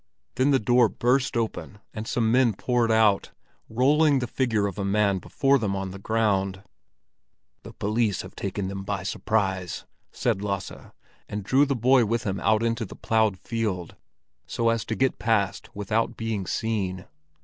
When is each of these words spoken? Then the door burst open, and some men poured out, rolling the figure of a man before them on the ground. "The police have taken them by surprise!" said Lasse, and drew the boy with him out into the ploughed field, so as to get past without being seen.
Then 0.33 0.49
the 0.49 0.57
door 0.57 0.89
burst 0.89 1.37
open, 1.37 1.77
and 1.93 2.07
some 2.07 2.31
men 2.31 2.55
poured 2.55 2.89
out, 2.91 3.33
rolling 3.69 4.17
the 4.17 4.25
figure 4.25 4.65
of 4.65 4.79
a 4.79 4.83
man 4.83 5.19
before 5.19 5.59
them 5.59 5.75
on 5.75 5.91
the 5.91 5.99
ground. 5.99 6.63
"The 7.61 7.73
police 7.73 8.23
have 8.23 8.35
taken 8.35 8.67
them 8.67 8.81
by 8.83 9.03
surprise!" 9.03 9.85
said 10.11 10.41
Lasse, 10.41 10.71
and 11.29 11.43
drew 11.43 11.67
the 11.67 11.75
boy 11.75 12.05
with 12.05 12.23
him 12.23 12.39
out 12.39 12.63
into 12.63 12.83
the 12.83 12.95
ploughed 12.95 13.37
field, 13.37 13.95
so 14.47 14.69
as 14.69 14.85
to 14.85 14.95
get 14.95 15.19
past 15.19 15.69
without 15.75 16.17
being 16.17 16.47
seen. 16.47 17.05